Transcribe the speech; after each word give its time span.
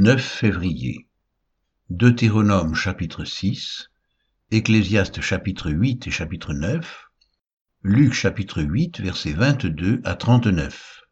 9 0.00 0.22
février. 0.22 1.08
Deutéronome 1.90 2.76
chapitre 2.76 3.24
6, 3.24 3.88
Ecclésiaste 4.52 5.20
chapitre 5.20 5.72
8 5.72 6.06
et 6.06 6.10
chapitre 6.12 6.54
9, 6.54 7.10
Luc 7.82 8.12
chapitre 8.12 8.62
8 8.62 9.00
versets 9.00 9.32
22 9.32 10.00
à 10.04 10.14
39. 10.14 11.02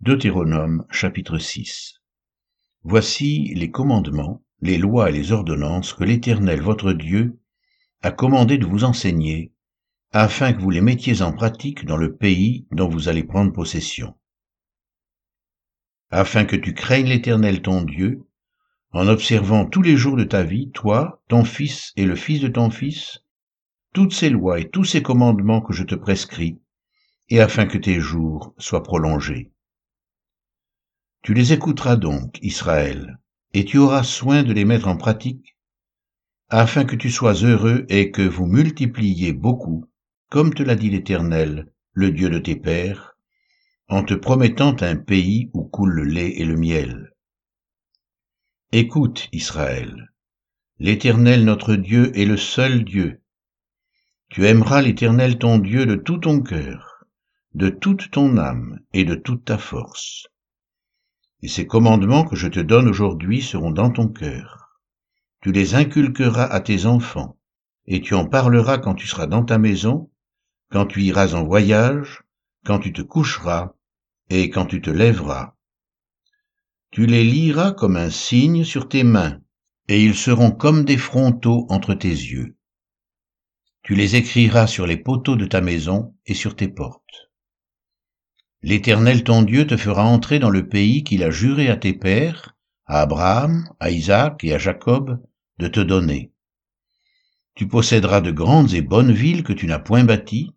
Deutéronome 0.00 0.86
chapitre 0.92 1.38
6. 1.38 1.94
Voici 2.84 3.52
les 3.56 3.72
commandements, 3.72 4.44
les 4.60 4.78
lois 4.78 5.10
et 5.10 5.12
les 5.12 5.32
ordonnances 5.32 5.92
que 5.92 6.04
l'Éternel 6.04 6.62
votre 6.62 6.92
Dieu 6.92 7.40
a 8.02 8.12
commandé 8.12 8.58
de 8.58 8.66
vous 8.66 8.84
enseigner, 8.84 9.52
afin 10.12 10.52
que 10.52 10.60
vous 10.60 10.70
les 10.70 10.80
mettiez 10.80 11.20
en 11.20 11.32
pratique 11.32 11.84
dans 11.84 11.96
le 11.96 12.14
pays 12.14 12.68
dont 12.70 12.88
vous 12.88 13.08
allez 13.08 13.24
prendre 13.24 13.52
possession 13.52 14.14
afin 16.14 16.44
que 16.44 16.54
tu 16.54 16.74
craignes 16.74 17.08
l'Éternel 17.08 17.60
ton 17.60 17.82
Dieu, 17.82 18.22
en 18.92 19.08
observant 19.08 19.66
tous 19.66 19.82
les 19.82 19.96
jours 19.96 20.16
de 20.16 20.22
ta 20.22 20.44
vie, 20.44 20.70
toi, 20.70 21.20
ton 21.26 21.44
fils 21.44 21.92
et 21.96 22.04
le 22.04 22.14
fils 22.14 22.40
de 22.40 22.46
ton 22.46 22.70
fils, 22.70 23.18
toutes 23.92 24.14
ces 24.14 24.30
lois 24.30 24.60
et 24.60 24.70
tous 24.70 24.84
ces 24.84 25.02
commandements 25.02 25.60
que 25.60 25.72
je 25.72 25.82
te 25.82 25.96
prescris, 25.96 26.60
et 27.30 27.40
afin 27.40 27.66
que 27.66 27.78
tes 27.78 27.98
jours 27.98 28.54
soient 28.58 28.84
prolongés. 28.84 29.50
Tu 31.22 31.34
les 31.34 31.52
écouteras 31.52 31.96
donc, 31.96 32.38
Israël, 32.42 33.18
et 33.52 33.64
tu 33.64 33.78
auras 33.78 34.04
soin 34.04 34.44
de 34.44 34.52
les 34.52 34.64
mettre 34.64 34.86
en 34.86 34.96
pratique, 34.96 35.56
afin 36.48 36.84
que 36.84 36.94
tu 36.94 37.10
sois 37.10 37.42
heureux 37.42 37.86
et 37.88 38.12
que 38.12 38.22
vous 38.22 38.46
multipliez 38.46 39.32
beaucoup, 39.32 39.86
comme 40.30 40.54
te 40.54 40.62
l'a 40.62 40.76
dit 40.76 40.90
l'Éternel, 40.90 41.72
le 41.92 42.12
Dieu 42.12 42.30
de 42.30 42.38
tes 42.38 42.56
pères, 42.56 43.13
en 43.88 44.02
te 44.02 44.14
promettant 44.14 44.76
un 44.80 44.96
pays 44.96 45.50
où 45.52 45.64
coule 45.64 45.92
le 45.92 46.04
lait 46.04 46.40
et 46.40 46.44
le 46.44 46.56
miel. 46.56 47.12
Écoute, 48.72 49.28
Israël, 49.32 50.12
l'Éternel 50.78 51.44
notre 51.44 51.76
Dieu 51.76 52.16
est 52.18 52.24
le 52.24 52.36
seul 52.36 52.84
Dieu. 52.84 53.22
Tu 54.30 54.46
aimeras 54.46 54.82
l'Éternel 54.82 55.38
ton 55.38 55.58
Dieu 55.58 55.86
de 55.86 55.94
tout 55.94 56.18
ton 56.18 56.40
cœur, 56.40 57.04
de 57.52 57.68
toute 57.68 58.10
ton 58.10 58.36
âme 58.36 58.80
et 58.92 59.04
de 59.04 59.14
toute 59.14 59.44
ta 59.44 59.58
force. 59.58 60.26
Et 61.42 61.48
ces 61.48 61.66
commandements 61.66 62.24
que 62.24 62.36
je 62.36 62.48
te 62.48 62.60
donne 62.60 62.88
aujourd'hui 62.88 63.42
seront 63.42 63.70
dans 63.70 63.90
ton 63.90 64.08
cœur. 64.08 64.80
Tu 65.40 65.52
les 65.52 65.74
inculqueras 65.74 66.46
à 66.46 66.60
tes 66.60 66.86
enfants, 66.86 67.38
et 67.86 68.00
tu 68.00 68.14
en 68.14 68.24
parleras 68.26 68.78
quand 68.78 68.94
tu 68.94 69.06
seras 69.06 69.26
dans 69.26 69.44
ta 69.44 69.58
maison, 69.58 70.10
quand 70.70 70.86
tu 70.86 71.02
iras 71.02 71.34
en 71.34 71.44
voyage, 71.44 72.24
quand 72.64 72.78
tu 72.78 72.92
te 72.92 73.02
coucheras 73.02 73.74
et 74.30 74.50
quand 74.50 74.66
tu 74.66 74.80
te 74.80 74.90
lèveras. 74.90 75.54
Tu 76.90 77.06
les 77.06 77.24
liras 77.24 77.72
comme 77.72 77.96
un 77.96 78.10
signe 78.10 78.64
sur 78.64 78.88
tes 78.88 79.04
mains, 79.04 79.40
et 79.88 80.02
ils 80.02 80.14
seront 80.14 80.50
comme 80.50 80.84
des 80.84 80.96
frontaux 80.96 81.66
entre 81.68 81.94
tes 81.94 82.08
yeux. 82.08 82.56
Tu 83.82 83.94
les 83.94 84.16
écriras 84.16 84.66
sur 84.66 84.86
les 84.86 84.96
poteaux 84.96 85.36
de 85.36 85.44
ta 85.44 85.60
maison 85.60 86.14
et 86.24 86.34
sur 86.34 86.56
tes 86.56 86.68
portes. 86.68 87.30
L'Éternel 88.62 89.24
ton 89.24 89.42
Dieu 89.42 89.66
te 89.66 89.76
fera 89.76 90.04
entrer 90.04 90.38
dans 90.38 90.48
le 90.48 90.68
pays 90.68 91.04
qu'il 91.04 91.22
a 91.22 91.30
juré 91.30 91.68
à 91.68 91.76
tes 91.76 91.92
pères, 91.92 92.56
à 92.86 93.02
Abraham, 93.02 93.68
à 93.78 93.90
Isaac 93.90 94.42
et 94.42 94.54
à 94.54 94.58
Jacob, 94.58 95.22
de 95.58 95.68
te 95.68 95.80
donner. 95.80 96.32
Tu 97.54 97.68
posséderas 97.68 98.22
de 98.22 98.30
grandes 98.30 98.72
et 98.72 98.80
bonnes 98.80 99.12
villes 99.12 99.44
que 99.44 99.52
tu 99.52 99.66
n'as 99.66 99.78
point 99.78 100.04
bâties, 100.04 100.53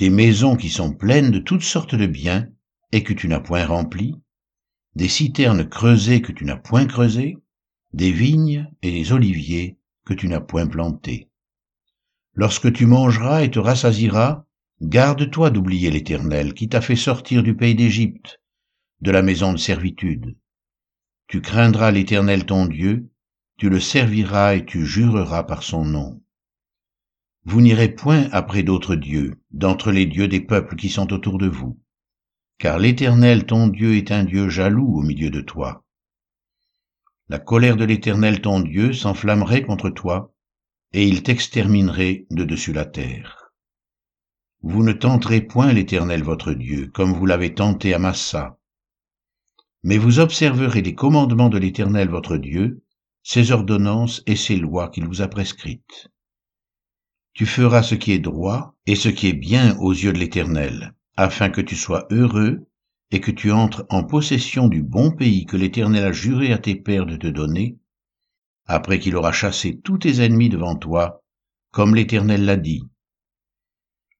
des 0.00 0.08
maisons 0.08 0.56
qui 0.56 0.70
sont 0.70 0.94
pleines 0.94 1.30
de 1.30 1.38
toutes 1.38 1.62
sortes 1.62 1.94
de 1.94 2.06
biens 2.06 2.48
et 2.90 3.02
que 3.02 3.12
tu 3.12 3.28
n'as 3.28 3.38
point 3.38 3.66
remplies, 3.66 4.14
des 4.94 5.08
citernes 5.08 5.68
creusées 5.68 6.22
que 6.22 6.32
tu 6.32 6.46
n'as 6.46 6.56
point 6.56 6.86
creusées, 6.86 7.36
des 7.92 8.10
vignes 8.10 8.66
et 8.80 8.92
des 8.92 9.12
oliviers 9.12 9.76
que 10.06 10.14
tu 10.14 10.26
n'as 10.26 10.40
point 10.40 10.66
plantés. 10.66 11.28
Lorsque 12.32 12.72
tu 12.72 12.86
mangeras 12.86 13.42
et 13.42 13.50
te 13.50 13.58
rassasiras, 13.58 14.46
garde-toi 14.80 15.50
d'oublier 15.50 15.90
l'Éternel 15.90 16.54
qui 16.54 16.70
t'a 16.70 16.80
fait 16.80 16.96
sortir 16.96 17.42
du 17.42 17.54
pays 17.54 17.74
d'Égypte, 17.74 18.40
de 19.02 19.10
la 19.10 19.20
maison 19.20 19.52
de 19.52 19.58
servitude. 19.58 20.34
Tu 21.26 21.42
craindras 21.42 21.90
l'Éternel 21.90 22.46
ton 22.46 22.64
Dieu, 22.64 23.10
tu 23.58 23.68
le 23.68 23.80
serviras 23.80 24.54
et 24.54 24.64
tu 24.64 24.86
jureras 24.86 25.42
par 25.42 25.62
son 25.62 25.84
nom. 25.84 26.22
Vous 27.44 27.62
n'irez 27.62 27.88
point 27.88 28.28
après 28.32 28.62
d'autres 28.62 28.96
dieux, 28.96 29.40
d'entre 29.50 29.92
les 29.92 30.04
dieux 30.04 30.28
des 30.28 30.42
peuples 30.42 30.76
qui 30.76 30.90
sont 30.90 31.10
autour 31.12 31.38
de 31.38 31.48
vous, 31.48 31.80
car 32.58 32.78
l'Éternel 32.78 33.46
ton 33.46 33.68
Dieu 33.68 33.96
est 33.96 34.12
un 34.12 34.24
Dieu 34.24 34.50
jaloux 34.50 34.98
au 34.98 35.00
milieu 35.00 35.30
de 35.30 35.40
toi. 35.40 35.82
La 37.30 37.38
colère 37.38 37.78
de 37.78 37.84
l'Éternel 37.84 38.42
ton 38.42 38.60
Dieu 38.60 38.92
s'enflammerait 38.92 39.62
contre 39.62 39.88
toi, 39.88 40.34
et 40.92 41.08
il 41.08 41.22
t'exterminerait 41.22 42.26
de 42.30 42.44
dessus 42.44 42.74
la 42.74 42.84
terre. 42.84 43.52
Vous 44.62 44.82
ne 44.82 44.92
tenterez 44.92 45.40
point 45.40 45.72
l'Éternel 45.72 46.22
votre 46.22 46.52
Dieu, 46.52 46.88
comme 46.88 47.14
vous 47.14 47.24
l'avez 47.24 47.54
tenté 47.54 47.94
à 47.94 47.98
Massa. 47.98 48.58
Mais 49.82 49.96
vous 49.96 50.18
observerez 50.20 50.82
les 50.82 50.94
commandements 50.94 51.48
de 51.48 51.56
l'Éternel 51.56 52.10
votre 52.10 52.36
Dieu, 52.36 52.82
ses 53.22 53.50
ordonnances 53.50 54.22
et 54.26 54.36
ses 54.36 54.56
lois 54.56 54.90
qu'il 54.90 55.06
vous 55.06 55.22
a 55.22 55.28
prescrites 55.28 56.10
tu 57.34 57.46
feras 57.46 57.82
ce 57.82 57.94
qui 57.94 58.12
est 58.12 58.18
droit 58.18 58.74
et 58.86 58.96
ce 58.96 59.08
qui 59.08 59.28
est 59.28 59.32
bien 59.32 59.76
aux 59.78 59.92
yeux 59.92 60.12
de 60.12 60.18
l'Éternel, 60.18 60.94
afin 61.16 61.50
que 61.50 61.60
tu 61.60 61.76
sois 61.76 62.06
heureux 62.10 62.66
et 63.10 63.20
que 63.20 63.30
tu 63.30 63.50
entres 63.50 63.84
en 63.88 64.04
possession 64.04 64.68
du 64.68 64.82
bon 64.82 65.10
pays 65.10 65.46
que 65.46 65.56
l'Éternel 65.56 66.04
a 66.04 66.12
juré 66.12 66.52
à 66.52 66.58
tes 66.58 66.76
pères 66.76 67.06
de 67.06 67.16
te 67.16 67.26
donner, 67.26 67.78
après 68.66 68.98
qu'il 68.98 69.16
aura 69.16 69.32
chassé 69.32 69.80
tous 69.80 69.98
tes 69.98 70.22
ennemis 70.22 70.48
devant 70.48 70.76
toi, 70.76 71.24
comme 71.72 71.94
l'Éternel 71.94 72.44
l'a 72.44 72.56
dit. 72.56 72.82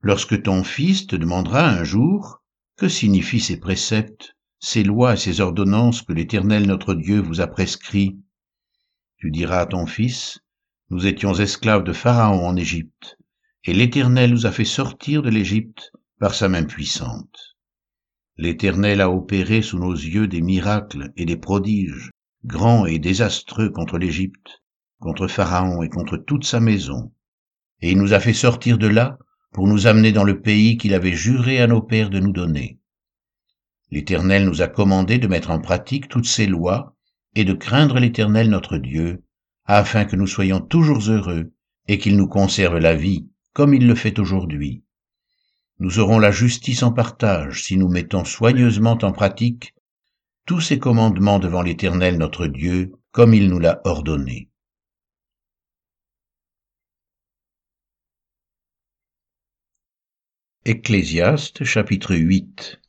Lorsque 0.03 0.43
ton 0.43 0.65
fils 0.65 1.07
te 1.07 1.17
demandera 1.17 1.69
un 1.69 1.85
jour, 1.85 2.43
que 2.77 2.89
signifient 2.89 3.41
ces 3.41 3.61
préceptes, 3.61 4.37
ces 4.59 4.83
lois 4.83 5.15
et 5.15 5.19
ces 5.19 5.41
ordonnances 5.41 6.03
que 6.03 6.13
l'Éternel 6.13 6.67
notre 6.67 6.95
Dieu 6.95 7.21
vous 7.21 7.41
a 7.41 7.47
prescrits, 7.47 8.19
tu 9.19 9.31
diras 9.31 9.61
à 9.61 9.67
ton 9.67 9.87
fils, 9.87 10.41
nous 10.91 11.07
étions 11.07 11.35
esclaves 11.35 11.85
de 11.85 11.93
Pharaon 11.93 12.45
en 12.45 12.57
Égypte, 12.57 13.17
et 13.65 13.73
l'Éternel 13.73 14.33
nous 14.33 14.47
a 14.47 14.51
fait 14.51 14.65
sortir 14.65 15.23
de 15.23 15.31
l'Égypte 15.31 15.93
par 16.19 16.35
sa 16.35 16.49
main 16.49 16.65
puissante. 16.65 17.57
L'Éternel 18.37 19.01
a 19.01 19.09
opéré 19.09 19.63
sous 19.63 19.79
nos 19.79 19.93
yeux 19.93 20.27
des 20.27 20.41
miracles 20.41 21.13
et 21.17 21.27
des 21.27 21.37
prodiges, 21.37 22.11
grands 22.45 22.87
et 22.87 22.99
désastreux 22.99 23.71
contre 23.71 23.99
l'Égypte, 23.99 24.63
contre 24.99 25.29
Pharaon 25.29 25.83
et 25.83 25.89
contre 25.89 26.17
toute 26.17 26.45
sa 26.45 26.59
maison. 26.59 27.13
Et 27.81 27.93
il 27.93 27.99
nous 27.99 28.13
a 28.13 28.19
fait 28.19 28.33
sortir 28.33 28.77
de 28.77 28.89
là 28.89 29.17
pour 29.53 29.69
nous 29.69 29.87
amener 29.87 30.11
dans 30.11 30.25
le 30.25 30.41
pays 30.41 30.77
qu'il 30.77 30.95
avait 30.95 31.13
juré 31.13 31.61
à 31.61 31.69
nos 31.69 31.83
pères 31.83 32.11
de 32.11 32.19
nous 32.19 32.33
donner. 32.33 32.81
L'Éternel 33.93 34.45
nous 34.45 34.61
a 34.61 34.67
commandé 34.69 35.19
de 35.19 35.29
mettre 35.29 35.51
en 35.51 35.61
pratique 35.61 36.09
toutes 36.09 36.27
ces 36.27 36.47
lois 36.47 36.97
et 37.37 37.45
de 37.45 37.53
craindre 37.53 38.01
l'Éternel 38.01 38.51
notre 38.51 38.77
Dieu 38.77 39.23
afin 39.77 40.05
que 40.05 40.17
nous 40.17 40.27
soyons 40.27 40.61
toujours 40.61 41.09
heureux 41.09 41.53
et 41.87 41.99
qu'il 41.99 42.17
nous 42.17 42.27
conserve 42.27 42.79
la 42.79 42.97
vie, 42.97 43.29
comme 43.53 43.73
il 43.73 43.87
le 43.87 43.95
fait 43.95 44.19
aujourd'hui. 44.19 44.83
Nous 45.79 46.01
aurons 46.01 46.19
la 46.19 46.33
justice 46.33 46.83
en 46.83 46.93
partage 46.93 47.63
si 47.63 47.77
nous 47.77 47.89
mettons 47.89 48.25
soigneusement 48.25 48.99
en 49.03 49.13
pratique 49.13 49.75
tous 50.45 50.61
ces 50.61 50.81
commandements 50.81 51.39
devant 51.39 51.63
l'Éternel 51.63 52.19
notre 52.19 52.49
Dieu, 52.49 52.93
comme 53.13 53.33
il 53.33 53.49
nous 53.49 53.61
l'a 53.61 53.81
ordonné. 53.85 54.49
Ecclésiaste 60.65 61.63
chapitre 61.63 62.17
8 62.17 62.81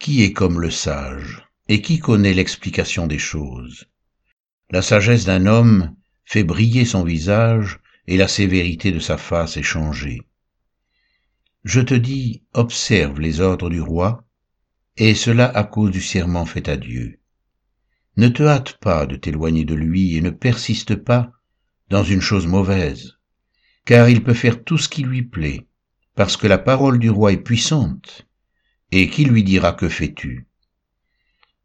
Qui 0.00 0.24
est 0.24 0.32
comme 0.32 0.60
le 0.60 0.70
sage, 0.70 1.48
et 1.68 1.80
qui 1.80 2.00
connaît 2.00 2.34
l'explication 2.34 3.06
des 3.06 3.18
choses? 3.18 3.88
La 4.70 4.82
sagesse 4.82 5.24
d'un 5.24 5.46
homme 5.46 5.94
fait 6.24 6.44
briller 6.44 6.84
son 6.84 7.04
visage 7.04 7.78
et 8.06 8.16
la 8.16 8.28
sévérité 8.28 8.92
de 8.92 8.98
sa 8.98 9.16
face 9.16 9.56
est 9.56 9.62
changée. 9.62 10.22
Je 11.64 11.80
te 11.80 11.94
dis, 11.94 12.42
observe 12.52 13.20
les 13.20 13.40
ordres 13.40 13.70
du 13.70 13.80
roi, 13.80 14.24
et 14.96 15.14
cela 15.14 15.46
à 15.46 15.64
cause 15.64 15.90
du 15.90 16.00
serment 16.00 16.44
fait 16.44 16.68
à 16.68 16.76
Dieu. 16.76 17.20
Ne 18.16 18.28
te 18.28 18.42
hâte 18.42 18.78
pas 18.78 19.06
de 19.06 19.16
t'éloigner 19.16 19.64
de 19.64 19.74
lui 19.74 20.16
et 20.16 20.20
ne 20.20 20.30
persiste 20.30 20.94
pas 20.94 21.32
dans 21.88 22.04
une 22.04 22.20
chose 22.20 22.46
mauvaise, 22.46 23.18
car 23.84 24.08
il 24.08 24.22
peut 24.22 24.34
faire 24.34 24.62
tout 24.62 24.78
ce 24.78 24.88
qui 24.88 25.02
lui 25.02 25.22
plaît, 25.22 25.66
parce 26.14 26.36
que 26.36 26.46
la 26.46 26.58
parole 26.58 26.98
du 26.98 27.10
roi 27.10 27.32
est 27.32 27.38
puissante. 27.38 28.26
Et 28.92 29.10
qui 29.10 29.24
lui 29.24 29.42
dira 29.42 29.72
que 29.72 29.88
fais-tu? 29.88 30.46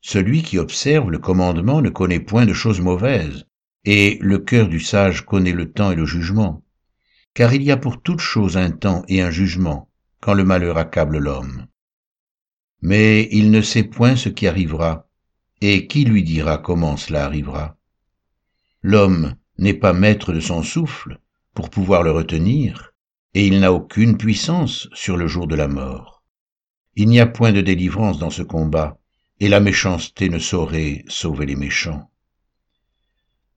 Celui 0.02 0.44
qui 0.44 0.58
observe 0.58 1.12
le 1.12 1.20
commandement 1.20 1.82
ne 1.82 1.90
connaît 1.90 2.20
point 2.20 2.46
de 2.46 2.54
choses 2.54 2.82
mauvaises, 2.82 3.46
et 3.86 4.18
le 4.22 4.40
cœur 4.40 4.68
du 4.68 4.80
sage 4.80 5.26
connaît 5.26 5.52
le 5.52 5.72
temps 5.72 5.92
et 5.92 5.96
le 5.96 6.06
jugement. 6.06 6.64
Car 7.34 7.54
il 7.54 7.64
y 7.64 7.72
a 7.72 7.78
pour 7.78 8.02
toute 8.02 8.20
chose 8.20 8.58
un 8.58 8.72
temps 8.72 9.04
et 9.08 9.22
un 9.22 9.32
jugement, 9.32 9.90
quand 10.20 10.34
le 10.34 10.44
malheur 10.44 10.78
accable 10.78 11.18
l'homme. 11.18 11.68
Mais 12.82 13.28
il 13.32 13.52
ne 13.52 13.62
sait 13.62 13.84
point 13.84 14.16
ce 14.16 14.30
qui 14.30 14.48
arrivera, 14.48 15.08
et 15.62 15.88
qui 15.88 16.06
lui 16.06 16.24
dira 16.24 16.58
comment 16.58 16.98
cela 16.98 17.26
arrivera 17.26 17.78
L'homme 18.82 19.36
n'est 19.58 19.74
pas 19.74 19.94
maître 19.94 20.32
de 20.32 20.40
son 20.40 20.64
souffle 20.64 21.20
pour 21.54 21.70
pouvoir 21.70 22.04
le 22.04 22.12
retenir, 22.12 22.94
et 23.34 23.46
il 23.46 23.60
n'a 23.60 23.74
aucune 23.74 24.18
puissance 24.18 24.88
sur 24.94 25.18
le 25.18 25.28
jour 25.28 25.48
de 25.48 25.56
la 25.56 25.68
mort. 25.68 26.24
Il 26.96 27.08
n'y 27.10 27.20
a 27.20 27.28
point 27.28 27.52
de 27.52 27.62
délivrance 27.62 28.20
dans 28.20 28.30
ce 28.30 28.42
combat, 28.42 28.99
et 29.40 29.48
la 29.48 29.60
méchanceté 29.60 30.30
ne 30.30 30.40
saurait 30.40 31.04
sauver 31.08 31.46
les 31.46 31.56
méchants. 31.56 32.10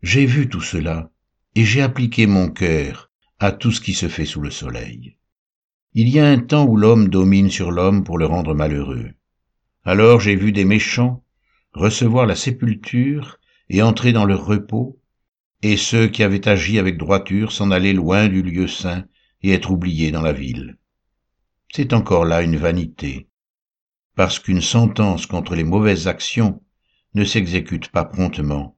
J'ai 0.03 0.27
vu 0.27 0.49
tout 0.49 0.61
cela, 0.61 1.11
et 1.55 1.65
j'ai 1.65 1.83
appliqué 1.83 2.27
mon 2.27 2.51
cœur 2.51 3.11
à 3.39 3.53
tout 3.53 3.73
ce 3.73 3.81
qui 3.81 3.95
se 3.95 4.09
fait 4.09 4.25
sous 4.25 4.41
le 4.41 4.51
soleil. 4.51 5.17
Il 5.95 6.09
y 6.09 6.19
a 6.21 6.27
un 6.27 6.39
temps 6.39 6.65
où 6.65 6.77
l'homme 6.77 7.09
domine 7.09 7.51
sur 7.51 7.71
l'homme 7.71 8.05
pour 8.05 8.19
le 8.19 8.27
rendre 8.27 8.55
malheureux. 8.55 9.11
Alors 9.85 10.21
j'ai 10.21 10.37
vu 10.37 10.53
des 10.53 10.65
méchants 10.65 11.23
recevoir 11.73 12.27
la 12.27 12.37
sépulture 12.37 13.39
et 13.69 13.83
entrer 13.83 14.13
dans 14.13 14.25
leur 14.25 14.45
repos, 14.45 15.01
et 15.63 15.77
ceux 15.77 16.09
qui 16.09 16.23
avaient 16.23 16.49
agi 16.49 16.79
avec 16.79 16.99
droiture 16.99 17.53
s'en 17.53 17.71
aller 17.71 17.93
loin 17.93 18.29
du 18.29 18.43
lieu 18.43 18.69
saint 18.69 19.05
et 19.43 19.53
être 19.53 19.71
oubliés 19.71 20.11
dans 20.11 20.23
la 20.23 20.33
ville. 20.33 20.77
C'est 21.73 21.93
encore 21.93 22.25
là 22.25 22.43
une 22.43 22.57
vanité, 22.57 23.29
parce 24.15 24.39
qu'une 24.39 24.61
sentence 24.61 25.27
contre 25.27 25.55
les 25.55 25.65
mauvaises 25.65 26.09
actions 26.09 26.63
ne 27.15 27.25
s'exécute 27.25 27.89
pas 27.89 28.05
promptement. 28.05 28.77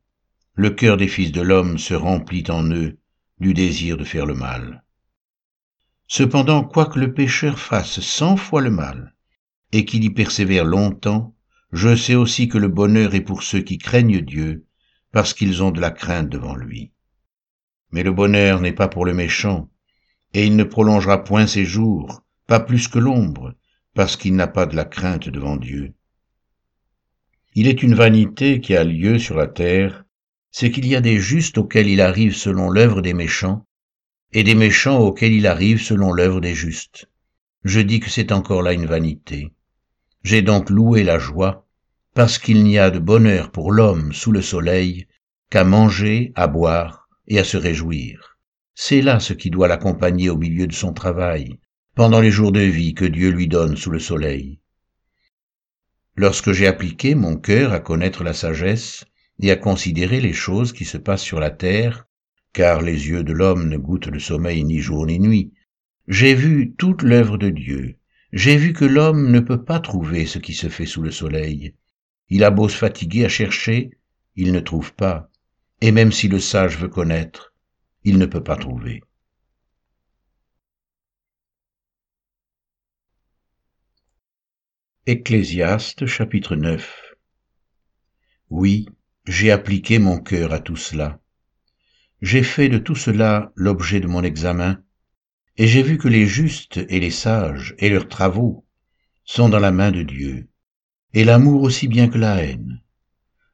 Le 0.54 0.70
cœur 0.70 0.96
des 0.96 1.08
fils 1.08 1.32
de 1.32 1.40
l'homme 1.40 1.78
se 1.78 1.94
remplit 1.94 2.44
en 2.48 2.70
eux 2.70 2.98
du 3.38 3.54
désir 3.54 3.96
de 3.96 4.04
faire 4.04 4.26
le 4.26 4.34
mal. 4.34 4.84
Cependant, 6.06 6.62
quoique 6.62 6.98
le 6.98 7.12
pécheur 7.12 7.58
fasse 7.58 8.00
cent 8.00 8.36
fois 8.36 8.60
le 8.60 8.70
mal, 8.70 9.14
et 9.72 9.84
qu'il 9.84 10.04
y 10.04 10.10
persévère 10.10 10.64
longtemps, 10.64 11.34
je 11.72 11.96
sais 11.96 12.14
aussi 12.14 12.48
que 12.48 12.58
le 12.58 12.68
bonheur 12.68 13.14
est 13.14 13.20
pour 13.20 13.42
ceux 13.42 13.60
qui 13.60 13.78
craignent 13.78 14.20
Dieu, 14.20 14.64
parce 15.10 15.34
qu'ils 15.34 15.62
ont 15.62 15.72
de 15.72 15.80
la 15.80 15.90
crainte 15.90 16.28
devant 16.28 16.54
lui. 16.54 16.92
Mais 17.90 18.04
le 18.04 18.12
bonheur 18.12 18.60
n'est 18.60 18.72
pas 18.72 18.88
pour 18.88 19.04
le 19.04 19.14
méchant, 19.14 19.68
et 20.32 20.46
il 20.46 20.54
ne 20.56 20.64
prolongera 20.64 21.24
point 21.24 21.48
ses 21.48 21.64
jours, 21.64 22.22
pas 22.46 22.60
plus 22.60 22.86
que 22.86 22.98
l'ombre, 22.98 23.54
parce 23.94 24.16
qu'il 24.16 24.34
n'a 24.34 24.48
pas 24.48 24.66
de 24.66 24.76
la 24.76 24.84
crainte 24.84 25.28
devant 25.28 25.56
Dieu. 25.56 25.94
Il 27.54 27.68
est 27.68 27.82
une 27.82 27.94
vanité 27.94 28.60
qui 28.60 28.76
a 28.76 28.82
lieu 28.82 29.18
sur 29.18 29.36
la 29.36 29.46
terre, 29.46 30.04
c'est 30.50 30.70
qu'il 30.70 30.86
y 30.86 30.96
a 30.96 31.00
des 31.00 31.18
justes 31.18 31.58
auxquels 31.58 31.88
il 31.88 32.00
arrive 32.00 32.36
selon 32.36 32.68
l'œuvre 32.68 33.00
des 33.00 33.14
méchants, 33.14 33.64
et 34.32 34.42
des 34.42 34.56
méchants 34.56 34.98
auxquels 34.98 35.32
il 35.32 35.46
arrive 35.46 35.80
selon 35.80 36.12
l'œuvre 36.12 36.40
des 36.40 36.54
justes. 36.54 37.08
Je 37.62 37.80
dis 37.80 38.00
que 38.00 38.10
c'est 38.10 38.32
encore 38.32 38.62
là 38.62 38.72
une 38.72 38.86
vanité. 38.86 39.52
J'ai 40.24 40.42
donc 40.42 40.70
loué 40.70 41.04
la 41.04 41.18
joie, 41.20 41.66
parce 42.14 42.38
qu'il 42.38 42.64
n'y 42.64 42.78
a 42.78 42.90
de 42.90 42.98
bonheur 42.98 43.50
pour 43.50 43.70
l'homme 43.70 44.12
sous 44.12 44.32
le 44.32 44.42
soleil 44.42 45.06
qu'à 45.50 45.64
manger, 45.64 46.32
à 46.34 46.48
boire 46.48 47.08
et 47.28 47.38
à 47.38 47.44
se 47.44 47.56
réjouir. 47.56 48.38
C'est 48.74 49.02
là 49.02 49.20
ce 49.20 49.32
qui 49.32 49.50
doit 49.50 49.68
l'accompagner 49.68 50.30
au 50.30 50.36
milieu 50.36 50.66
de 50.66 50.72
son 50.72 50.92
travail, 50.92 51.60
pendant 51.94 52.20
les 52.20 52.32
jours 52.32 52.50
de 52.50 52.60
vie 52.60 52.92
que 52.94 53.04
Dieu 53.04 53.30
lui 53.30 53.46
donne 53.46 53.76
sous 53.76 53.90
le 53.90 54.00
soleil. 54.00 54.58
Lorsque 56.16 56.50
j'ai 56.52 56.66
appliqué 56.66 57.14
mon 57.14 57.36
cœur 57.36 57.72
à 57.72 57.78
connaître 57.78 58.24
la 58.24 58.32
sagesse 58.32 59.04
et 59.40 59.50
à 59.52 59.56
considérer 59.56 60.20
les 60.20 60.32
choses 60.32 60.72
qui 60.72 60.84
se 60.84 60.98
passent 60.98 61.22
sur 61.22 61.38
la 61.38 61.50
terre, 61.50 62.06
car 62.52 62.82
les 62.82 63.08
yeux 63.08 63.22
de 63.22 63.32
l'homme 63.32 63.68
ne 63.68 63.76
goûtent 63.76 64.08
le 64.08 64.18
sommeil 64.18 64.64
ni 64.64 64.80
jour 64.80 65.06
ni 65.06 65.20
nuit, 65.20 65.52
j'ai 66.08 66.34
vu 66.34 66.74
toute 66.76 67.02
l'œuvre 67.02 67.38
de 67.38 67.50
Dieu, 67.50 67.96
j'ai 68.32 68.56
vu 68.56 68.72
que 68.72 68.84
l'homme 68.84 69.30
ne 69.30 69.40
peut 69.40 69.64
pas 69.64 69.78
trouver 69.78 70.26
ce 70.26 70.38
qui 70.38 70.54
se 70.54 70.68
fait 70.68 70.86
sous 70.86 71.02
le 71.02 71.12
soleil, 71.12 71.74
il 72.28 72.42
a 72.42 72.50
beau 72.50 72.68
se 72.68 72.76
fatiguer 72.76 73.24
à 73.24 73.28
chercher, 73.28 73.90
il 74.34 74.52
ne 74.52 74.60
trouve 74.60 74.94
pas, 74.94 75.30
et 75.80 75.92
même 75.92 76.10
si 76.10 76.26
le 76.26 76.40
sage 76.40 76.76
veut 76.76 76.88
connaître, 76.88 77.54
il 78.02 78.18
ne 78.18 78.26
peut 78.26 78.42
pas 78.42 78.56
trouver. 78.56 79.02
Ecclésiaste 85.06 86.06
chapitre 86.06 86.56
9 86.56 87.14
Oui, 88.48 88.88
j'ai 89.26 89.50
appliqué 89.50 89.98
mon 89.98 90.18
cœur 90.18 90.54
à 90.54 90.60
tout 90.60 90.76
cela. 90.76 91.20
J'ai 92.22 92.42
fait 92.42 92.70
de 92.70 92.78
tout 92.78 92.94
cela 92.94 93.52
l'objet 93.54 94.00
de 94.00 94.06
mon 94.06 94.22
examen, 94.22 94.82
et 95.58 95.66
j'ai 95.66 95.82
vu 95.82 95.98
que 95.98 96.08
les 96.08 96.26
justes 96.26 96.80
et 96.88 97.00
les 97.00 97.10
sages 97.10 97.74
et 97.76 97.90
leurs 97.90 98.08
travaux 98.08 98.64
sont 99.26 99.50
dans 99.50 99.58
la 99.58 99.72
main 99.72 99.90
de 99.90 100.02
Dieu 100.02 100.48
et 101.12 101.24
l'amour 101.24 101.60
aussi 101.60 101.86
bien 101.86 102.08
que 102.08 102.16
la 102.16 102.42
haine. 102.42 102.80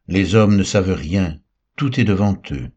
Les 0.07 0.37
hommes 0.37 0.55
ne 0.57 0.63
savent 0.63 0.95
rien, 0.95 1.41
tout 1.75 1.99
est 1.99 2.05
devant 2.05 2.41
eux. 2.53 2.71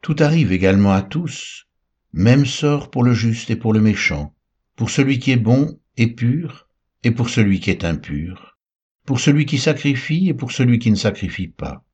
Tout 0.00 0.16
arrive 0.20 0.52
également 0.52 0.92
à 0.92 1.02
tous, 1.02 1.66
même 2.14 2.46
sort 2.46 2.90
pour 2.90 3.04
le 3.04 3.12
juste 3.12 3.50
et 3.50 3.56
pour 3.56 3.74
le 3.74 3.80
méchant, 3.82 4.34
pour 4.74 4.88
celui 4.88 5.18
qui 5.18 5.32
est 5.32 5.36
bon 5.36 5.78
et 5.98 6.06
pur, 6.06 6.69
et 7.02 7.10
pour 7.10 7.30
celui 7.30 7.60
qui 7.60 7.70
est 7.70 7.84
impur, 7.84 8.58
pour 9.04 9.20
celui 9.20 9.46
qui 9.46 9.58
sacrifie 9.58 10.28
et 10.28 10.34
pour 10.34 10.52
celui 10.52 10.78
qui 10.78 10.90
ne 10.90 10.96
sacrifie 10.96 11.48
pas. 11.48 11.84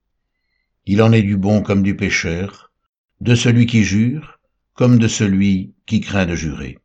Il 0.85 1.03
en 1.03 1.13
est 1.13 1.23
du 1.23 1.37
bon 1.37 1.63
comme 1.63 1.83
du 1.83 1.97
pécheur, 1.97 2.73
de 3.21 3.35
celui 3.35 3.67
qui 3.67 3.85
jure, 3.85 4.39
comme 4.75 4.99
de 4.99 5.09
celui 5.09 5.75
qui 5.87 6.01
craint 6.01 6.27
de 6.27 6.35
jurer. 6.35 6.79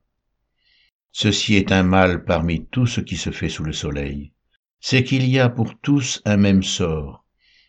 Ceci 1.12 1.56
est 1.56 1.72
un 1.72 1.84
mal 1.84 2.24
parmi 2.24 2.66
tout 2.68 2.88
ce 2.88 3.02
qui 3.02 3.18
se 3.18 3.32
fait 3.32 3.50
sous 3.50 3.64
le 3.64 3.74
soleil 3.74 4.32
c'est 4.82 5.04
qu'il 5.04 5.30
y 5.30 5.40
a 5.40 5.48
pour 5.48 5.80
tous 5.80 6.22
un 6.26 6.38
même 6.38 6.64
sort. 6.64 7.24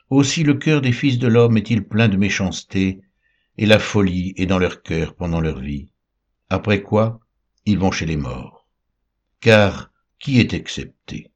Aussi 0.09 0.43
le 0.43 0.55
cœur 0.55 0.81
des 0.81 0.93
fils 0.93 1.19
de 1.19 1.29
l'homme 1.29 1.59
est-il 1.59 1.85
plein 1.85 2.09
de 2.09 2.17
méchanceté, 2.17 3.03
et 3.59 3.67
la 3.67 3.79
folie 3.79 4.33
est 4.37 4.47
dans 4.47 4.59
leur 4.59 4.83
cœur 4.83 5.15
pendant 5.15 5.41
leur 5.41 5.61
vie. 5.61 5.93
Après 6.49 6.83
quoi, 6.83 7.21
ils 7.67 7.79
vont 7.79 7.93
chez 7.93 8.07
les 8.07 8.17
morts. 8.17 8.67
Car 9.41 9.92
qui 10.23 10.41
est 10.41 10.55
excepté 10.55 11.31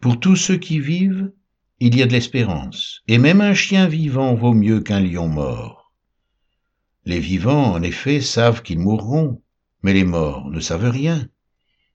Pour 0.00 0.20
tous 0.20 0.36
ceux 0.36 0.58
qui 0.58 0.78
vivent, 0.78 1.32
il 1.80 1.96
y 1.96 2.02
a 2.02 2.06
de 2.06 2.12
l'espérance, 2.12 3.02
et 3.08 3.18
même 3.18 3.40
un 3.40 3.54
chien 3.54 3.88
vivant 3.88 4.34
vaut 4.34 4.54
mieux 4.54 4.80
qu'un 4.80 5.00
lion 5.00 5.26
mort. 5.26 5.92
Les 7.04 7.18
vivants, 7.18 7.72
en 7.72 7.82
effet, 7.82 8.20
savent 8.20 8.62
qu'ils 8.62 8.78
mourront, 8.78 9.42
mais 9.82 9.92
les 9.92 10.04
morts 10.04 10.48
ne 10.50 10.60
savent 10.60 10.90
rien 10.90 11.28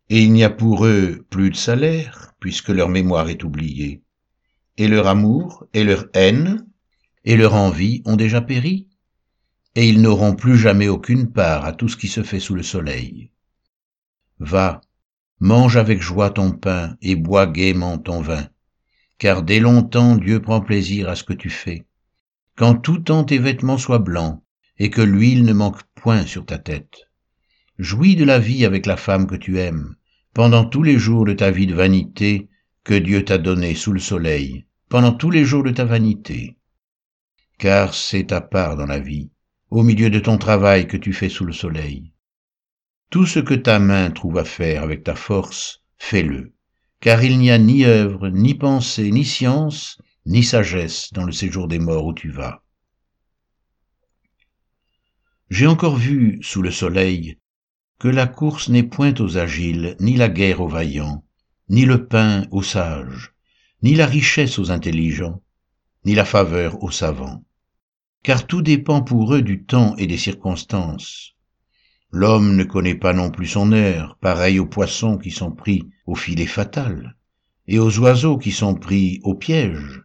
et 0.09 0.23
il 0.23 0.33
n'y 0.33 0.43
a 0.43 0.49
pour 0.49 0.85
eux 0.85 1.25
plus 1.29 1.51
de 1.51 1.55
salaire, 1.55 2.33
puisque 2.39 2.69
leur 2.69 2.89
mémoire 2.89 3.29
est 3.29 3.43
oubliée. 3.43 4.01
Et 4.77 4.87
leur 4.87 5.07
amour, 5.07 5.67
et 5.73 5.83
leur 5.83 6.07
haine, 6.13 6.65
et 7.25 7.37
leur 7.37 7.53
envie 7.53 8.01
ont 8.05 8.15
déjà 8.15 8.41
péri, 8.41 8.87
et 9.75 9.87
ils 9.87 10.01
n'auront 10.01 10.35
plus 10.35 10.57
jamais 10.57 10.87
aucune 10.87 11.31
part 11.31 11.65
à 11.65 11.73
tout 11.73 11.87
ce 11.87 11.97
qui 11.97 12.07
se 12.07 12.23
fait 12.23 12.39
sous 12.39 12.55
le 12.55 12.63
soleil. 12.63 13.29
Va, 14.39 14.81
mange 15.39 15.77
avec 15.77 16.01
joie 16.01 16.29
ton 16.29 16.51
pain, 16.51 16.97
et 17.01 17.15
bois 17.15 17.47
gaiement 17.47 17.97
ton 17.97 18.21
vin, 18.21 18.47
car 19.17 19.43
dès 19.43 19.59
longtemps 19.59 20.15
Dieu 20.15 20.41
prend 20.41 20.61
plaisir 20.61 21.09
à 21.09 21.15
ce 21.15 21.23
que 21.23 21.33
tu 21.33 21.49
fais. 21.49 21.85
Quand 22.55 22.75
tout 22.75 22.99
temps 22.99 23.23
tes 23.23 23.37
vêtements 23.37 23.77
soient 23.77 23.99
blancs, 23.99 24.41
et 24.77 24.89
que 24.89 25.01
l'huile 25.01 25.43
ne 25.45 25.53
manque 25.53 25.81
point 25.95 26.25
sur 26.25 26.45
ta 26.45 26.57
tête. 26.57 27.09
Jouis 27.77 28.15
de 28.15 28.25
la 28.25 28.39
vie 28.39 28.65
avec 28.65 28.85
la 28.85 28.97
femme 28.97 29.27
que 29.27 29.35
tu 29.35 29.59
aimes, 29.59 29.95
pendant 30.33 30.65
tous 30.65 30.83
les 30.83 30.97
jours 30.97 31.25
de 31.25 31.33
ta 31.33 31.51
vie 31.51 31.67
de 31.67 31.73
vanité 31.73 32.49
que 32.83 32.93
Dieu 32.93 33.23
t'a 33.23 33.37
donné 33.37 33.75
sous 33.75 33.91
le 33.91 33.99
soleil, 33.99 34.65
pendant 34.89 35.13
tous 35.13 35.31
les 35.31 35.45
jours 35.45 35.63
de 35.63 35.71
ta 35.71 35.85
vanité. 35.85 36.57
Car 37.57 37.93
c'est 37.93 38.27
ta 38.27 38.41
part 38.41 38.75
dans 38.77 38.85
la 38.85 38.99
vie, 38.99 39.31
au 39.69 39.83
milieu 39.83 40.09
de 40.09 40.19
ton 40.19 40.37
travail 40.37 40.87
que 40.87 40.97
tu 40.97 41.13
fais 41.13 41.29
sous 41.29 41.45
le 41.45 41.53
soleil. 41.53 42.13
Tout 43.09 43.25
ce 43.25 43.39
que 43.39 43.55
ta 43.55 43.79
main 43.79 44.11
trouve 44.11 44.37
à 44.37 44.45
faire 44.45 44.83
avec 44.83 45.03
ta 45.03 45.15
force, 45.15 45.81
fais-le, 45.97 46.53
car 46.99 47.23
il 47.23 47.39
n'y 47.39 47.49
a 47.49 47.57
ni 47.57 47.83
œuvre, 47.83 48.29
ni 48.29 48.53
pensée, 48.53 49.09
ni 49.09 49.25
science, 49.25 49.99
ni 50.27 50.43
sagesse 50.43 51.11
dans 51.13 51.23
le 51.23 51.31
séjour 51.31 51.67
des 51.67 51.79
morts 51.79 52.05
où 52.05 52.13
tu 52.13 52.29
vas. 52.29 52.63
J'ai 55.49 55.65
encore 55.65 55.95
vu, 55.95 56.37
sous 56.43 56.61
le 56.61 56.69
soleil, 56.69 57.39
que 57.97 58.07
la 58.07 58.27
course 58.27 58.69
n'est 58.69 58.83
point 58.83 59.15
aux 59.19 59.39
agiles, 59.39 59.95
ni 59.99 60.15
la 60.15 60.29
guerre 60.29 60.61
aux 60.61 60.67
vaillants, 60.67 61.25
ni 61.67 61.85
le 61.85 62.05
pain 62.05 62.45
aux 62.51 62.61
sages, 62.61 63.33
ni 63.81 63.95
la 63.95 64.05
richesse 64.05 64.59
aux 64.59 64.69
intelligents, 64.69 65.41
ni 66.05 66.13
la 66.13 66.25
faveur 66.25 66.83
aux 66.83 66.91
savants. 66.91 67.43
Car 68.21 68.45
tout 68.45 68.61
dépend 68.61 69.01
pour 69.01 69.33
eux 69.33 69.41
du 69.41 69.63
temps 69.63 69.95
et 69.97 70.05
des 70.05 70.17
circonstances. 70.17 71.35
L'homme 72.11 72.55
ne 72.55 72.63
connaît 72.63 72.95
pas 72.95 73.13
non 73.13 73.29
plus 73.29 73.45
son 73.45 73.71
heure, 73.71 74.17
pareil 74.19 74.59
aux 74.59 74.65
poissons 74.65 75.17
qui 75.17 75.29
sont 75.29 75.51
pris 75.51 75.89
au 76.07 76.15
filet 76.15 76.47
fatal, 76.47 77.15
et 77.67 77.77
aux 77.77 77.99
oiseaux 77.99 78.37
qui 78.37 78.51
sont 78.51 78.73
pris 78.73 79.19
au 79.23 79.35
piège. 79.35 80.03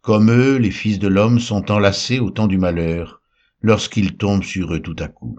Comme 0.00 0.30
eux, 0.30 0.56
les 0.56 0.70
fils 0.70 1.00
de 1.00 1.08
l'homme 1.08 1.40
sont 1.40 1.70
enlacés 1.72 2.20
au 2.20 2.30
temps 2.30 2.46
du 2.46 2.56
malheur, 2.56 3.20
lorsqu'ils 3.62 4.16
tombent 4.16 4.44
sur 4.44 4.72
eux 4.72 4.80
tout 4.80 4.96
à 5.00 5.08
coup. 5.08 5.38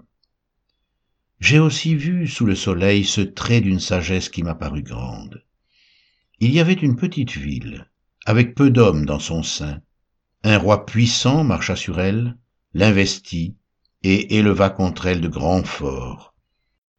J'ai 1.40 1.58
aussi 1.58 1.94
vu 1.94 2.28
sous 2.28 2.44
le 2.44 2.54
soleil 2.54 3.04
ce 3.04 3.22
trait 3.22 3.62
d'une 3.62 3.80
sagesse 3.80 4.28
qui 4.28 4.42
m'a 4.42 4.54
paru 4.54 4.82
grande. 4.82 5.42
Il 6.38 6.52
y 6.52 6.60
avait 6.60 6.74
une 6.74 6.96
petite 6.96 7.38
ville, 7.38 7.90
avec 8.26 8.54
peu 8.54 8.70
d'hommes 8.70 9.06
dans 9.06 9.18
son 9.18 9.42
sein. 9.42 9.80
Un 10.44 10.58
roi 10.58 10.84
puissant 10.84 11.42
marcha 11.42 11.76
sur 11.76 12.00
elle, 12.00 12.36
l'investit, 12.74 13.56
et 14.02 14.38
éleva 14.38 14.70
contre 14.70 15.06
elle 15.06 15.20
de 15.20 15.28
grands 15.28 15.64
forts. 15.64 16.34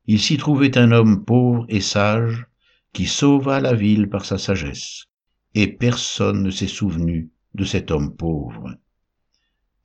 Il 0.05 0.20
s'y 0.20 0.38
trouvait 0.38 0.77
un 0.77 0.91
homme 0.91 1.25
pauvre 1.25 1.65
et 1.70 1.81
sage, 1.81 2.46
qui 2.93 3.05
sauva 3.05 3.60
la 3.60 3.74
ville 3.74 4.10
par 4.10 4.25
sa 4.25 4.38
sagesse, 4.38 5.05
et 5.53 5.67
personne 5.67 6.43
ne 6.43 6.51
s'est 6.51 6.67
souvenu 6.67 7.31
de 7.53 7.63
cet 7.63 7.91
homme 7.91 8.15
pauvre. 8.15 8.75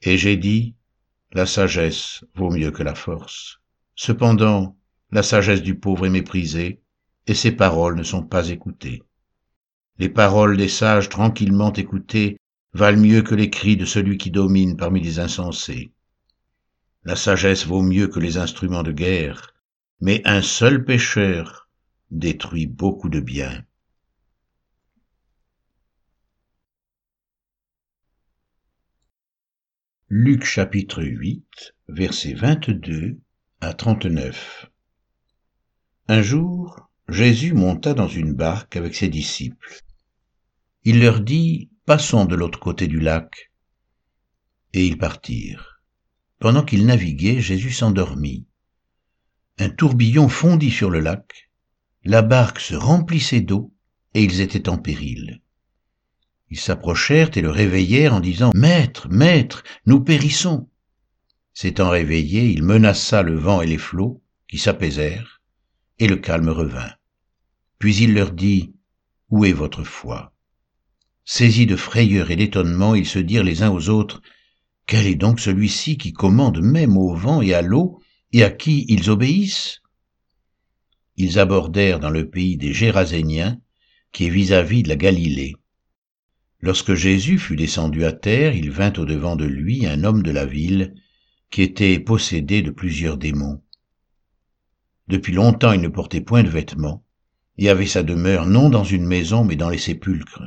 Et 0.03 0.19
j'ai 0.19 0.37
dit, 0.37 0.75
la 1.33 1.47
sagesse 1.47 2.25
vaut 2.35 2.51
mieux 2.51 2.71
que 2.71 2.83
la 2.83 2.95
force. 2.95 3.61
Cependant, 3.95 4.77
la 5.11 5.23
sagesse 5.23 5.63
du 5.63 5.79
pauvre 5.79 6.07
est 6.07 6.11
méprisée, 6.11 6.81
et 7.27 7.35
ses 7.35 7.53
paroles 7.53 7.97
ne 7.97 8.03
sont 8.03 8.23
pas 8.23 8.51
écoutées. 8.51 9.03
Les 9.99 10.09
paroles 10.09 10.57
des 10.57 10.69
sages 10.69 11.09
tranquillement 11.09 11.73
écoutées 11.73 12.37
valent 12.75 13.01
mieux 13.01 13.23
que 13.23 13.35
les 13.35 13.51
cris 13.51 13.77
de 13.77 13.85
celui 13.87 14.19
qui 14.19 14.31
domine 14.31 14.77
parmi 14.77 15.01
les 15.01 15.19
insensés. 15.19 15.93
La 17.07 17.15
sagesse 17.15 17.65
vaut 17.67 17.83
mieux 17.83 18.09
que 18.09 18.19
les 18.19 18.37
instruments 18.37 18.83
de 18.83 18.91
guerre, 18.91 19.55
mais 20.01 20.23
un 20.25 20.43
seul 20.43 20.85
pécheur 20.85 21.71
détruit 22.11 22.67
beaucoup 22.67 23.09
de 23.09 23.21
biens. 23.21 23.65
Luc 30.09 30.45
chapitre 30.45 31.05
8, 31.05 31.77
versets 31.87 32.35
22 32.35 33.21
à 33.61 33.73
39 33.73 34.69
Un 36.09 36.23
jour, 36.23 36.91
Jésus 37.09 37.55
monta 37.55 37.95
dans 37.95 38.09
une 38.09 38.35
barque 38.35 38.75
avec 38.75 38.97
ses 38.97 39.09
disciples. 39.09 39.81
Il 40.83 41.01
leur 41.01 41.21
dit, 41.21 41.71
Passons 41.85 42.25
de 42.25 42.35
l'autre 42.35 42.59
côté 42.59 42.89
du 42.89 42.99
lac. 42.99 43.53
Et 44.73 44.85
ils 44.85 44.99
partirent. 44.99 45.76
Pendant 46.39 46.63
qu'ils 46.63 46.87
naviguaient, 46.87 47.41
Jésus 47.41 47.73
s'endormit. 47.73 48.47
Un 49.59 49.71
tourbillon 49.71 50.29
fondit 50.29 50.71
sur 50.71 50.91
le 50.91 51.01
lac, 51.01 51.51
la 52.05 52.23
barque 52.23 52.61
se 52.61 52.75
remplissait 52.75 53.41
d'eau, 53.41 53.73
et 54.15 54.23
ils 54.23 54.41
étaient 54.41 54.69
en 54.69 54.79
péril. 54.79 55.43
Ils 56.51 56.61
s'approchèrent 56.61 57.31
et 57.37 57.41
le 57.41 57.51
réveillèrent 57.51 58.15
en 58.15 58.21
disant 58.21 58.53
Maître, 58.55 59.09
maître, 59.11 59.65
nous 59.87 60.01
périssons. 60.01 60.69
S'étant 61.55 61.91
réveillé, 61.91 62.45
il 62.45 62.63
menaça 62.63 63.23
le 63.23 63.35
vent 63.35 63.63
et 63.63 63.67
les 63.67 63.79
flots, 63.79 64.23
qui 64.47 64.59
s'apaisèrent, 64.59 65.41
et 65.99 66.07
le 66.07 66.17
calme 66.17 66.51
revint. 66.51 66.93
Puis 67.79 67.97
il 67.97 68.15
leur 68.15 68.31
dit 68.31 68.75
Où 69.31 69.45
est 69.45 69.53
votre 69.53 69.83
foi? 69.83 70.33
Saisis 71.25 71.67
de 71.67 71.77
frayeur 71.77 72.31
et 72.31 72.37
d'étonnement, 72.37 72.95
ils 72.95 73.07
se 73.07 73.19
dirent 73.19 73.43
les 73.43 73.63
uns 73.63 73.71
aux 73.71 73.89
autres 73.89 74.23
Quel 74.87 75.07
est 75.07 75.17
donc 75.17 75.41
celui-ci 75.41 75.99
qui 75.99 76.13
commande 76.13 76.63
même 76.63 76.97
au 76.97 77.15
vent 77.15 77.43
et 77.43 77.55
à 77.55 77.63
l'eau, 77.63 78.01
et 78.33 78.45
à 78.45 78.51
qui 78.51 78.87
ils 78.89 79.11
obéissent? 79.11 79.83
Ils 81.17 81.39
abordèrent 81.41 81.99
dans 81.99 82.11
le 82.11 82.31
pays 82.31 82.57
des 82.57 82.73
Géraséniens, 82.73 83.61
qui 84.13 84.27
est 84.27 84.31
vis-à-vis 84.31 84.81
-vis 84.81 84.85
de 84.85 84.89
la 84.89 84.97
Galilée. 84.97 85.57
Lorsque 86.61 86.95
Jésus 86.95 87.39
fut 87.39 87.57
descendu 87.57 88.05
à 88.05 88.13
terre, 88.13 88.55
il 88.55 88.71
vint 88.71 88.93
au-devant 88.93 89.35
de 89.35 89.45
lui 89.45 89.87
un 89.87 90.05
homme 90.05 90.23
de 90.23 90.31
la 90.31 90.47
ville, 90.47 90.95
qui 91.51 91.63
était 91.63 91.99
possédé 91.99 92.63
de 92.63 92.71
plusieurs 92.71 93.19
démons. 93.19 93.63
Depuis 95.09 95.33
longtemps 95.33 95.73
il 95.73 95.81
ne 95.81 95.89
portait 95.89 96.21
point 96.21 96.43
de 96.45 96.49
vêtements, 96.49 97.05
et 97.59 97.69
avait 97.71 97.87
sa 97.87 98.03
demeure 98.03 98.47
non 98.47 98.69
dans 98.69 98.85
une 98.85 99.07
maison, 99.07 99.45
mais 99.45 99.57
dans 99.57 99.69
les 99.69 99.79
sépulcres. 99.79 100.45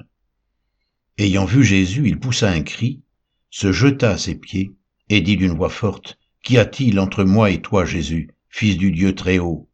Ayant 1.18 1.46
vu 1.46 1.64
Jésus, 1.64 2.08
il 2.08 2.20
poussa 2.20 2.50
un 2.50 2.62
cri, 2.62 3.02
se 3.50 3.72
jeta 3.72 4.12
à 4.12 4.18
ses 4.18 4.36
pieds, 4.36 4.74
et 5.10 5.22
dit 5.22 5.38
d'une 5.38 5.56
voix 5.56 5.70
forte, 5.70 6.18
Qu'y 6.44 6.58
a-t-il 6.58 7.00
entre 7.00 7.24
moi 7.24 7.52
et 7.52 7.62
toi, 7.62 7.86
Jésus, 7.86 8.30
fils 8.50 8.78
du 8.78 8.92
Dieu 8.92 9.14
très 9.14 9.40
haut 9.40 9.70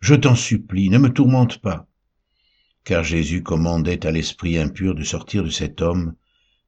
Je 0.00 0.14
t'en 0.14 0.34
supplie, 0.34 0.88
ne 0.90 0.98
me 0.98 1.12
tourmente 1.12 1.58
pas 1.58 1.88
car 2.86 3.02
Jésus 3.02 3.42
commandait 3.42 4.06
à 4.06 4.12
l'esprit 4.12 4.56
impur 4.56 4.94
de 4.94 5.02
sortir 5.02 5.42
de 5.42 5.50
cet 5.50 5.82
homme 5.82 6.14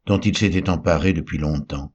dont 0.04 0.18
il 0.18 0.36
s'était 0.36 0.68
emparé 0.68 1.12
depuis 1.12 1.38
longtemps. 1.38 1.94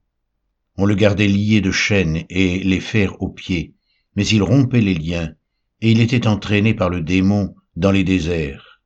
On 0.77 0.85
le 0.85 0.95
gardait 0.95 1.27
lié 1.27 1.59
de 1.59 1.71
chaînes 1.71 2.23
et 2.29 2.59
les 2.59 2.79
fers 2.79 3.21
aux 3.21 3.29
pieds, 3.29 3.73
mais 4.15 4.25
il 4.25 4.41
rompait 4.41 4.79
les 4.79 4.93
liens, 4.93 5.33
et 5.81 5.91
il 5.91 5.99
était 5.99 6.25
entraîné 6.25 6.73
par 6.73 6.89
le 6.89 7.01
démon 7.01 7.53
dans 7.75 7.91
les 7.91 8.05
déserts. 8.05 8.81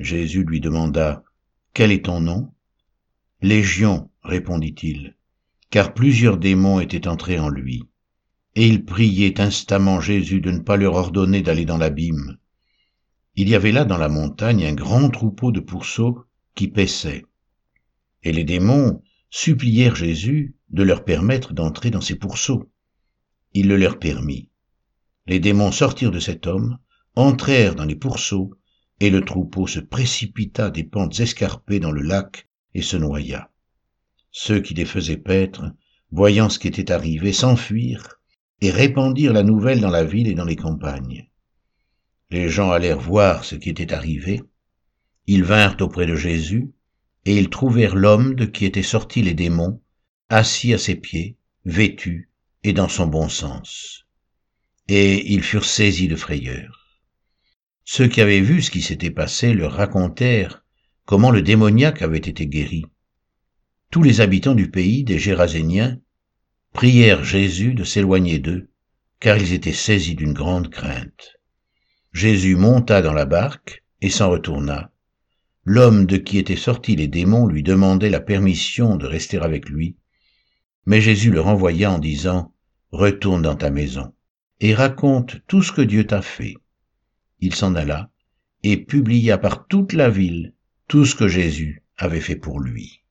Jésus 0.00 0.42
lui 0.42 0.60
demanda, 0.60 1.22
Quel 1.72 1.92
est 1.92 2.06
ton 2.06 2.20
nom? 2.20 2.52
Légion, 3.42 4.10
répondit-il, 4.22 5.16
car 5.70 5.94
plusieurs 5.94 6.38
démons 6.38 6.80
étaient 6.80 7.08
entrés 7.08 7.38
en 7.38 7.48
lui. 7.48 7.84
Et 8.54 8.66
il 8.66 8.84
priait 8.84 9.40
instamment 9.40 10.00
Jésus 10.00 10.40
de 10.40 10.50
ne 10.50 10.60
pas 10.60 10.76
leur 10.76 10.94
ordonner 10.94 11.42
d'aller 11.42 11.64
dans 11.64 11.78
l'abîme. 11.78 12.38
Il 13.34 13.48
y 13.48 13.54
avait 13.54 13.72
là 13.72 13.84
dans 13.84 13.96
la 13.96 14.10
montagne 14.10 14.66
un 14.66 14.74
grand 14.74 15.08
troupeau 15.08 15.52
de 15.52 15.60
pourceaux 15.60 16.24
qui 16.54 16.68
paissaient. 16.68 17.24
Et 18.22 18.32
les 18.32 18.44
démons 18.44 19.02
supplièrent 19.30 19.96
Jésus 19.96 20.54
de 20.68 20.82
leur 20.82 21.04
permettre 21.04 21.54
d'entrer 21.54 21.90
dans 21.90 22.02
ces 22.02 22.16
pourceaux. 22.16 22.70
Il 23.54 23.68
le 23.68 23.76
leur 23.76 23.98
permit. 23.98 24.50
Les 25.26 25.40
démons 25.40 25.72
sortirent 25.72 26.10
de 26.10 26.20
cet 26.20 26.46
homme, 26.46 26.78
entrèrent 27.14 27.74
dans 27.74 27.84
les 27.84 27.96
pourceaux, 27.96 28.54
et 29.00 29.10
le 29.10 29.24
troupeau 29.24 29.66
se 29.66 29.80
précipita 29.80 30.70
des 30.70 30.84
pentes 30.84 31.18
escarpées 31.18 31.80
dans 31.80 31.90
le 31.90 32.02
lac 32.02 32.48
et 32.74 32.82
se 32.82 32.96
noya. 32.96 33.51
Ceux 34.32 34.60
qui 34.60 34.72
les 34.74 34.86
faisaient 34.86 35.18
paître, 35.18 35.72
voyant 36.10 36.48
ce 36.48 36.58
qui 36.58 36.66
était 36.66 36.90
arrivé, 36.90 37.32
s'enfuirent 37.32 38.18
et 38.62 38.70
répandirent 38.70 39.34
la 39.34 39.42
nouvelle 39.42 39.80
dans 39.80 39.90
la 39.90 40.04
ville 40.04 40.26
et 40.26 40.34
dans 40.34 40.44
les 40.44 40.56
campagnes. 40.56 41.28
Les 42.30 42.48
gens 42.48 42.70
allèrent 42.70 42.98
voir 43.00 43.44
ce 43.44 43.56
qui 43.56 43.68
était 43.68 43.92
arrivé. 43.92 44.42
Ils 45.26 45.44
vinrent 45.44 45.76
auprès 45.80 46.06
de 46.06 46.16
Jésus, 46.16 46.72
et 47.26 47.36
ils 47.36 47.50
trouvèrent 47.50 47.94
l'homme 47.94 48.34
de 48.34 48.46
qui 48.46 48.64
étaient 48.64 48.82
sortis 48.82 49.22
les 49.22 49.34
démons, 49.34 49.82
assis 50.30 50.72
à 50.72 50.78
ses 50.78 50.94
pieds, 50.94 51.36
vêtu 51.66 52.30
et 52.64 52.72
dans 52.72 52.88
son 52.88 53.06
bon 53.06 53.28
sens. 53.28 54.06
Et 54.88 55.30
ils 55.32 55.42
furent 55.42 55.66
saisis 55.66 56.08
de 56.08 56.16
frayeur. 56.16 57.00
Ceux 57.84 58.08
qui 58.08 58.20
avaient 58.20 58.40
vu 58.40 58.62
ce 58.62 58.70
qui 58.70 58.80
s'était 58.80 59.10
passé 59.10 59.52
leur 59.52 59.72
racontèrent 59.72 60.64
comment 61.04 61.30
le 61.30 61.42
démoniaque 61.42 62.00
avait 62.00 62.16
été 62.16 62.46
guéri. 62.46 62.84
Tous 63.92 64.02
les 64.02 64.22
habitants 64.22 64.54
du 64.54 64.70
pays 64.70 65.04
des 65.04 65.18
Géraséniens 65.18 66.00
prièrent 66.72 67.24
Jésus 67.24 67.74
de 67.74 67.84
s'éloigner 67.84 68.38
d'eux, 68.38 68.70
car 69.20 69.36
ils 69.36 69.52
étaient 69.52 69.74
saisis 69.74 70.14
d'une 70.14 70.32
grande 70.32 70.70
crainte. 70.70 71.36
Jésus 72.10 72.56
monta 72.56 73.02
dans 73.02 73.12
la 73.12 73.26
barque 73.26 73.84
et 74.00 74.08
s'en 74.08 74.30
retourna. 74.30 74.92
L'homme 75.66 76.06
de 76.06 76.16
qui 76.16 76.38
étaient 76.38 76.56
sortis 76.56 76.96
les 76.96 77.06
démons 77.06 77.46
lui 77.46 77.62
demandait 77.62 78.08
la 78.08 78.22
permission 78.22 78.96
de 78.96 79.04
rester 79.04 79.36
avec 79.36 79.68
lui, 79.68 79.98
mais 80.86 81.02
Jésus 81.02 81.30
le 81.30 81.42
renvoya 81.42 81.92
en 81.92 81.98
disant, 81.98 82.54
Retourne 82.92 83.42
dans 83.42 83.56
ta 83.56 83.70
maison 83.70 84.14
et 84.60 84.72
raconte 84.72 85.42
tout 85.48 85.62
ce 85.62 85.70
que 85.70 85.82
Dieu 85.82 86.06
t'a 86.06 86.22
fait. 86.22 86.54
Il 87.40 87.54
s'en 87.54 87.74
alla 87.74 88.10
et 88.62 88.78
publia 88.78 89.36
par 89.36 89.66
toute 89.66 89.92
la 89.92 90.08
ville 90.08 90.54
tout 90.88 91.04
ce 91.04 91.14
que 91.14 91.28
Jésus 91.28 91.82
avait 91.98 92.22
fait 92.22 92.36
pour 92.36 92.58
lui. 92.58 93.01